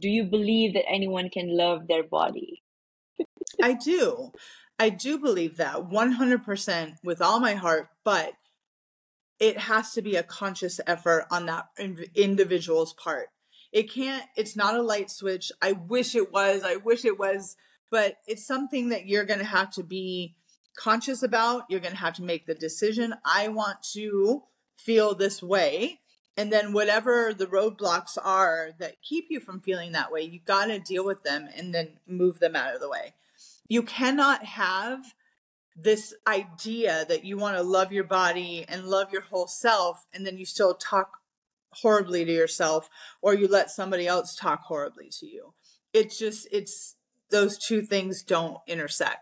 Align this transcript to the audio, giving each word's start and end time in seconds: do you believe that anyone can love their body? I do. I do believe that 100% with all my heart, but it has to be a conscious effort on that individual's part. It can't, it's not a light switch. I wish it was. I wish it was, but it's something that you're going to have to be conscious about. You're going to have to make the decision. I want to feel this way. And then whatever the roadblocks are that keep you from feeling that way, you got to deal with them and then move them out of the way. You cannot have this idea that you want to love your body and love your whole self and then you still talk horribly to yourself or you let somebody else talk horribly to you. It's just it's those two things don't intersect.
do 0.00 0.08
you 0.08 0.24
believe 0.24 0.74
that 0.74 0.88
anyone 0.88 1.30
can 1.30 1.56
love 1.56 1.86
their 1.88 2.02
body? 2.02 2.62
I 3.62 3.74
do. 3.74 4.32
I 4.78 4.88
do 4.88 5.18
believe 5.18 5.58
that 5.58 5.88
100% 5.88 6.94
with 7.04 7.20
all 7.20 7.38
my 7.40 7.54
heart, 7.54 7.88
but 8.04 8.32
it 9.38 9.58
has 9.58 9.92
to 9.92 10.02
be 10.02 10.16
a 10.16 10.22
conscious 10.22 10.80
effort 10.86 11.26
on 11.30 11.46
that 11.46 11.66
individual's 12.14 12.94
part. 12.94 13.28
It 13.72 13.90
can't, 13.90 14.24
it's 14.36 14.56
not 14.56 14.74
a 14.74 14.82
light 14.82 15.10
switch. 15.10 15.52
I 15.62 15.72
wish 15.72 16.14
it 16.14 16.32
was. 16.32 16.62
I 16.64 16.76
wish 16.76 17.04
it 17.04 17.18
was, 17.18 17.56
but 17.90 18.16
it's 18.26 18.46
something 18.46 18.88
that 18.88 19.06
you're 19.06 19.24
going 19.24 19.38
to 19.38 19.44
have 19.44 19.70
to 19.72 19.82
be 19.82 20.34
conscious 20.76 21.22
about. 21.22 21.64
You're 21.68 21.80
going 21.80 21.94
to 21.94 22.00
have 22.00 22.14
to 22.14 22.22
make 22.22 22.46
the 22.46 22.54
decision. 22.54 23.14
I 23.24 23.48
want 23.48 23.78
to 23.92 24.42
feel 24.78 25.14
this 25.14 25.42
way. 25.42 25.99
And 26.36 26.52
then 26.52 26.72
whatever 26.72 27.34
the 27.34 27.46
roadblocks 27.46 28.16
are 28.22 28.70
that 28.78 29.02
keep 29.02 29.26
you 29.28 29.40
from 29.40 29.60
feeling 29.60 29.92
that 29.92 30.12
way, 30.12 30.22
you 30.22 30.40
got 30.44 30.66
to 30.66 30.78
deal 30.78 31.04
with 31.04 31.22
them 31.22 31.48
and 31.56 31.74
then 31.74 31.98
move 32.06 32.38
them 32.38 32.56
out 32.56 32.74
of 32.74 32.80
the 32.80 32.88
way. 32.88 33.14
You 33.68 33.82
cannot 33.82 34.44
have 34.44 35.14
this 35.76 36.14
idea 36.26 37.04
that 37.08 37.24
you 37.24 37.36
want 37.36 37.56
to 37.56 37.62
love 37.62 37.92
your 37.92 38.04
body 38.04 38.64
and 38.68 38.84
love 38.84 39.12
your 39.12 39.22
whole 39.22 39.46
self 39.46 40.06
and 40.12 40.26
then 40.26 40.38
you 40.38 40.44
still 40.44 40.74
talk 40.74 41.18
horribly 41.72 42.24
to 42.24 42.32
yourself 42.32 42.88
or 43.22 43.34
you 43.34 43.46
let 43.46 43.70
somebody 43.70 44.06
else 44.06 44.34
talk 44.34 44.62
horribly 44.64 45.08
to 45.10 45.26
you. 45.26 45.54
It's 45.92 46.18
just 46.18 46.48
it's 46.52 46.96
those 47.30 47.58
two 47.58 47.82
things 47.82 48.22
don't 48.22 48.58
intersect. 48.66 49.18